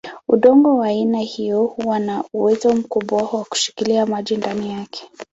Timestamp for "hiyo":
1.19-1.63